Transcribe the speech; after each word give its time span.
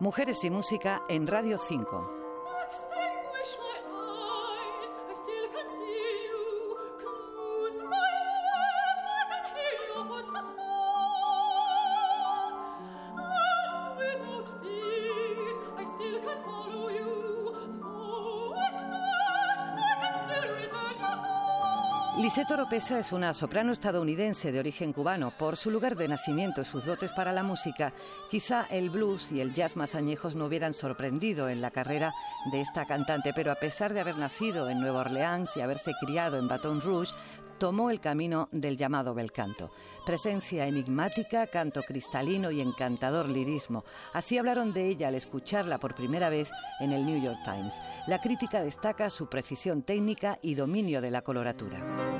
Mujeres 0.00 0.44
y 0.44 0.50
Música 0.50 1.02
en 1.10 1.26
Radio 1.26 1.58
5. 1.58 3.09
Lisette 22.18 22.50
Oropesa 22.50 22.98
es 22.98 23.12
una 23.12 23.32
soprano 23.32 23.72
estadounidense 23.72 24.50
de 24.50 24.58
origen 24.58 24.92
cubano. 24.92 25.32
Por 25.38 25.56
su 25.56 25.70
lugar 25.70 25.96
de 25.96 26.08
nacimiento 26.08 26.60
y 26.60 26.64
sus 26.64 26.84
dotes 26.84 27.12
para 27.12 27.32
la 27.32 27.44
música, 27.44 27.92
quizá 28.28 28.66
el 28.68 28.90
blues 28.90 29.30
y 29.30 29.40
el 29.40 29.54
jazz 29.54 29.76
más 29.76 29.94
añejos 29.94 30.34
no 30.34 30.46
hubieran 30.46 30.72
sorprendido 30.72 31.48
en 31.48 31.60
la 31.60 31.70
carrera 31.70 32.12
de 32.50 32.60
esta 32.60 32.84
cantante, 32.84 33.32
pero 33.32 33.52
a 33.52 33.60
pesar 33.60 33.94
de 33.94 34.00
haber 34.00 34.18
nacido 34.18 34.68
en 34.68 34.80
Nueva 34.80 35.00
Orleans 35.00 35.56
y 35.56 35.60
haberse 35.60 35.92
criado 36.00 36.36
en 36.36 36.48
Baton 36.48 36.80
Rouge, 36.80 37.14
tomó 37.60 37.90
el 37.90 38.00
camino 38.00 38.48
del 38.52 38.78
llamado 38.78 39.14
bel 39.14 39.30
canto. 39.30 39.70
Presencia 40.06 40.66
enigmática, 40.66 41.46
canto 41.46 41.82
cristalino 41.82 42.50
y 42.50 42.62
encantador 42.62 43.28
lirismo. 43.28 43.84
Así 44.14 44.38
hablaron 44.38 44.72
de 44.72 44.88
ella 44.88 45.08
al 45.08 45.14
escucharla 45.14 45.78
por 45.78 45.94
primera 45.94 46.30
vez 46.30 46.50
en 46.80 46.92
el 46.92 47.04
New 47.04 47.22
York 47.22 47.38
Times. 47.44 47.78
La 48.08 48.18
crítica 48.18 48.62
destaca 48.62 49.10
su 49.10 49.28
precisión 49.28 49.82
técnica 49.82 50.38
y 50.40 50.54
dominio 50.54 51.02
de 51.02 51.10
la 51.10 51.20
coloratura. 51.20 52.19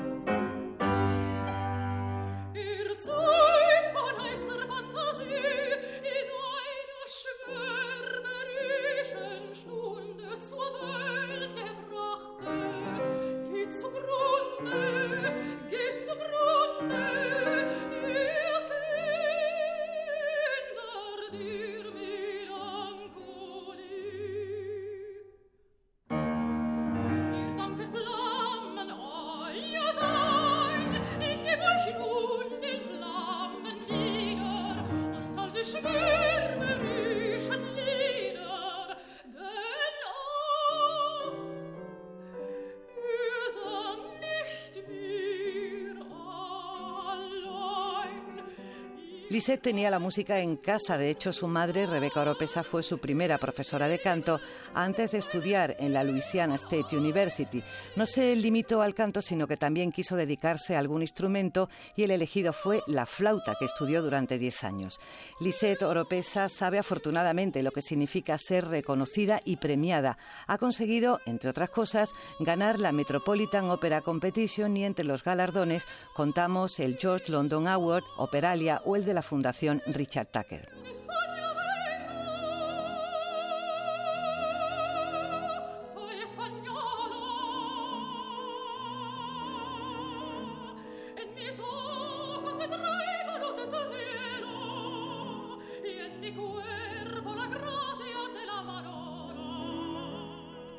Lisette 49.31 49.61
tenía 49.61 49.89
la 49.89 49.97
música 49.97 50.41
en 50.41 50.57
casa, 50.57 50.97
de 50.97 51.09
hecho 51.09 51.31
su 51.31 51.47
madre, 51.47 51.85
Rebecca 51.85 52.19
Oropesa, 52.19 52.65
fue 52.65 52.83
su 52.83 52.97
primera 52.97 53.37
profesora 53.37 53.87
de 53.87 53.97
canto 53.97 54.41
antes 54.73 55.11
de 55.11 55.19
estudiar 55.19 55.77
en 55.79 55.93
la 55.93 56.03
Louisiana 56.03 56.55
State 56.55 56.97
University. 56.97 57.63
No 57.95 58.05
se 58.05 58.35
limitó 58.35 58.81
al 58.81 58.93
canto, 58.93 59.21
sino 59.21 59.47
que 59.47 59.55
también 59.55 59.93
quiso 59.93 60.17
dedicarse 60.17 60.75
a 60.75 60.79
algún 60.79 61.01
instrumento 61.01 61.69
y 61.95 62.03
el 62.03 62.11
elegido 62.11 62.51
fue 62.51 62.83
la 62.87 63.05
flauta, 63.05 63.55
que 63.57 63.63
estudió 63.63 64.01
durante 64.03 64.37
10 64.37 64.65
años. 64.65 64.99
Lisette 65.39 65.83
Oropesa 65.83 66.49
sabe 66.49 66.77
afortunadamente 66.77 67.63
lo 67.63 67.71
que 67.71 67.81
significa 67.81 68.37
ser 68.37 68.67
reconocida 68.67 69.39
y 69.45 69.55
premiada. 69.55 70.17
Ha 70.45 70.57
conseguido, 70.57 71.21
entre 71.25 71.51
otras 71.51 71.69
cosas, 71.69 72.09
ganar 72.41 72.79
la 72.79 72.91
Metropolitan 72.91 73.69
Opera 73.69 74.01
Competition 74.01 74.75
y 74.75 74.83
entre 74.83 75.05
los 75.05 75.23
galardones 75.23 75.85
contamos 76.17 76.81
el 76.81 76.97
George 76.97 77.31
London 77.31 77.69
Award, 77.69 78.03
Operalia 78.17 78.81
o 78.83 78.97
el 78.97 79.05
de 79.05 79.13
la 79.13 79.20
Fundación 79.21 79.81
Richard 79.87 80.27
Tucker. 80.31 80.69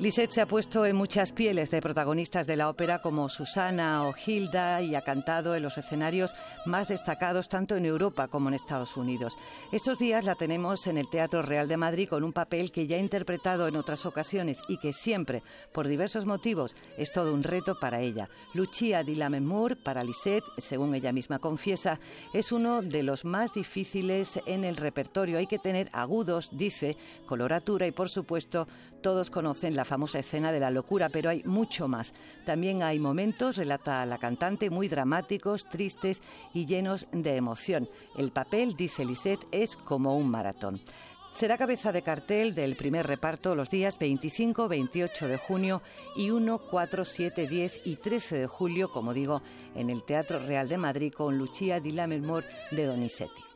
Lisette 0.03 0.31
se 0.31 0.41
ha 0.41 0.45
puesto 0.45 0.85
en 0.85 0.97
muchas 0.97 1.31
pieles 1.31 1.71
de 1.71 1.79
protagonistas 1.79 2.45
de 2.45 2.57
la 2.57 2.67
ópera 2.67 3.01
como 3.01 3.29
Susana 3.29 4.05
o 4.05 4.13
Hilda 4.13 4.81
y 4.81 4.95
ha 4.95 5.01
cantado 5.01 5.55
en 5.55 5.63
los 5.63 5.77
escenarios 5.77 6.35
más 6.65 6.89
destacados 6.89 7.47
tanto 7.47 7.77
en 7.77 7.85
Europa 7.85 8.27
como 8.27 8.49
en 8.49 8.53
Estados 8.53 8.97
Unidos. 8.97 9.37
Estos 9.71 9.99
días 9.99 10.25
la 10.25 10.35
tenemos 10.35 10.87
en 10.87 10.97
el 10.97 11.09
Teatro 11.09 11.41
Real 11.41 11.69
de 11.69 11.77
Madrid 11.77 12.09
con 12.09 12.25
un 12.25 12.33
papel 12.33 12.73
que 12.73 12.85
ya 12.85 12.97
ha 12.97 12.99
interpretado 12.99 13.65
en 13.65 13.77
otras 13.77 14.05
ocasiones 14.05 14.59
y 14.67 14.77
que 14.77 14.91
siempre, 14.91 15.41
por 15.71 15.87
diversos 15.87 16.25
motivos, 16.25 16.75
es 16.97 17.13
todo 17.13 17.33
un 17.33 17.41
reto 17.41 17.79
para 17.79 18.01
ella. 18.01 18.27
Lucia 18.53 19.03
di 19.03 19.15
Lammermoor 19.15 19.77
para 19.77 20.03
Lisette, 20.03 20.43
según 20.57 20.95
ella 20.95 21.13
misma 21.13 21.39
confiesa, 21.39 22.01
es 22.33 22.51
uno 22.51 22.81
de 22.81 23.03
los 23.03 23.23
más 23.23 23.53
difíciles 23.53 24.41
en 24.47 24.65
el 24.65 24.75
repertorio. 24.75 25.37
Hay 25.37 25.47
que 25.47 25.59
tener 25.59 25.89
agudos, 25.93 26.49
dice, 26.51 26.97
coloratura 27.25 27.87
y 27.87 27.91
por 27.93 28.09
supuesto 28.09 28.67
todos 29.01 29.29
conocen 29.29 29.77
la 29.77 29.85
famosa 29.93 30.17
escena 30.17 30.51
de 30.51 30.59
la 30.59 30.71
locura, 30.71 31.09
pero 31.09 31.29
hay 31.29 31.43
mucho 31.43 31.87
más. 31.87 32.15
También 32.45 32.81
hay 32.81 32.97
momentos, 32.97 33.57
relata 33.57 34.03
la 34.07 34.17
cantante, 34.17 34.71
muy 34.71 34.87
dramáticos, 34.87 35.69
tristes 35.69 36.23
y 36.51 36.65
llenos 36.65 37.05
de 37.11 37.35
emoción. 37.35 37.87
El 38.17 38.31
papel, 38.31 38.75
dice 38.75 39.05
Lisette, 39.05 39.45
es 39.51 39.75
como 39.75 40.17
un 40.17 40.31
maratón. 40.31 40.81
Será 41.29 41.59
cabeza 41.59 41.91
de 41.91 42.01
cartel 42.01 42.55
del 42.55 42.75
primer 42.75 43.05
reparto 43.05 43.53
los 43.53 43.69
días 43.69 43.99
25, 43.99 44.67
28 44.67 45.27
de 45.27 45.37
junio 45.37 45.83
y 46.15 46.31
1, 46.31 46.57
4, 46.57 47.05
7, 47.05 47.47
10 47.47 47.81
y 47.85 47.97
13 47.97 48.39
de 48.39 48.47
julio, 48.47 48.91
como 48.91 49.13
digo, 49.13 49.43
en 49.75 49.91
el 49.91 50.01
Teatro 50.01 50.39
Real 50.39 50.69
de 50.69 50.79
Madrid 50.79 51.13
con 51.13 51.37
Lucia 51.37 51.79
di 51.79 51.91
Lammermoor 51.91 52.45
de 52.71 52.85
Donizetti. 52.87 53.52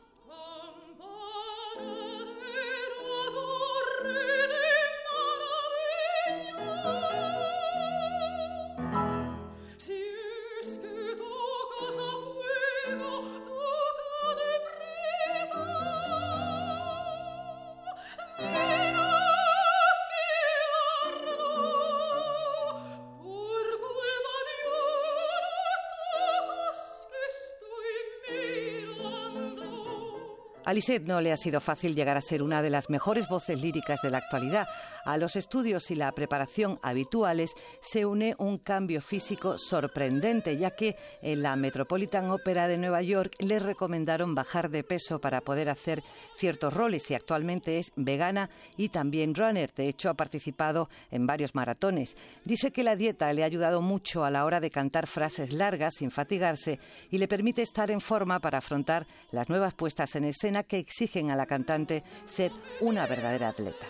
A 30.68 30.74
Lisette 30.74 31.08
no 31.08 31.22
le 31.22 31.32
ha 31.32 31.36
sido 31.38 31.62
fácil 31.62 31.94
llegar 31.94 32.18
a 32.18 32.20
ser 32.20 32.42
una 32.42 32.60
de 32.60 32.68
las 32.68 32.90
mejores 32.90 33.26
voces 33.26 33.58
líricas 33.58 34.00
de 34.02 34.10
la 34.10 34.18
actualidad. 34.18 34.68
A 35.06 35.16
los 35.16 35.34
estudios 35.34 35.90
y 35.90 35.94
la 35.94 36.12
preparación 36.12 36.78
habituales 36.82 37.54
se 37.80 38.04
une 38.04 38.34
un 38.36 38.58
cambio 38.58 39.00
físico 39.00 39.56
sorprendente, 39.56 40.58
ya 40.58 40.72
que 40.72 40.94
en 41.22 41.40
la 41.40 41.56
Metropolitan 41.56 42.30
Opera 42.30 42.68
de 42.68 42.76
Nueva 42.76 43.00
York 43.00 43.34
le 43.38 43.58
recomendaron 43.58 44.34
bajar 44.34 44.68
de 44.68 44.84
peso 44.84 45.22
para 45.22 45.40
poder 45.40 45.70
hacer 45.70 46.02
ciertos 46.34 46.74
roles 46.74 47.10
y 47.10 47.14
actualmente 47.14 47.78
es 47.78 47.90
vegana 47.96 48.50
y 48.76 48.90
también 48.90 49.34
runner. 49.34 49.72
De 49.72 49.88
hecho, 49.88 50.10
ha 50.10 50.14
participado 50.18 50.90
en 51.10 51.26
varios 51.26 51.54
maratones. 51.54 52.14
Dice 52.44 52.72
que 52.72 52.84
la 52.84 52.94
dieta 52.94 53.32
le 53.32 53.42
ha 53.42 53.46
ayudado 53.46 53.80
mucho 53.80 54.22
a 54.22 54.30
la 54.30 54.44
hora 54.44 54.60
de 54.60 54.70
cantar 54.70 55.06
frases 55.06 55.50
largas 55.50 55.94
sin 55.94 56.10
fatigarse 56.10 56.78
y 57.10 57.16
le 57.16 57.26
permite 57.26 57.62
estar 57.62 57.90
en 57.90 58.02
forma 58.02 58.38
para 58.40 58.58
afrontar 58.58 59.06
las 59.30 59.48
nuevas 59.48 59.72
puestas 59.72 60.14
en 60.14 60.24
escena 60.24 60.57
que 60.62 60.78
exigen 60.78 61.30
a 61.30 61.36
la 61.36 61.46
cantante 61.46 62.02
ser 62.24 62.52
una 62.80 63.06
verdadera 63.06 63.48
atleta. 63.48 63.86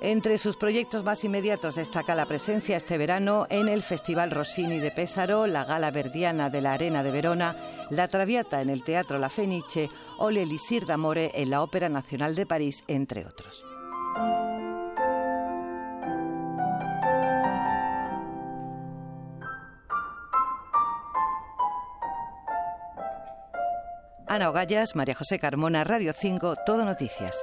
Entre 0.00 0.38
sus 0.38 0.56
proyectos 0.56 1.02
más 1.02 1.24
inmediatos 1.24 1.74
destaca 1.74 2.14
la 2.14 2.26
presencia 2.26 2.76
este 2.76 2.98
verano 2.98 3.48
en 3.50 3.68
el 3.68 3.82
Festival 3.82 4.30
Rossini 4.30 4.78
de 4.78 4.92
Pésaro, 4.92 5.48
la 5.48 5.64
Gala 5.64 5.90
Verdiana 5.90 6.50
de 6.50 6.60
la 6.60 6.74
Arena 6.74 7.02
de 7.02 7.10
Verona, 7.10 7.56
la 7.90 8.06
Traviata 8.06 8.62
en 8.62 8.70
el 8.70 8.84
Teatro 8.84 9.18
La 9.18 9.28
Fenice 9.28 9.90
o 10.18 10.30
l'Elisir 10.30 10.86
d'Amore 10.86 11.32
en 11.34 11.50
la 11.50 11.62
Ópera 11.62 11.88
Nacional 11.88 12.36
de 12.36 12.46
París, 12.46 12.84
entre 12.86 13.26
otros. 13.26 13.64
Ana 24.28 24.50
Ogallas, 24.50 24.94
María 24.94 25.14
José 25.14 25.38
Carmona, 25.38 25.84
Radio 25.84 26.12
5, 26.12 26.56
Todo 26.66 26.84
Noticias. 26.84 27.34